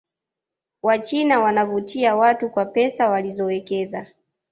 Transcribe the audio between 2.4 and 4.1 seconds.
kwa pesa walizowekeza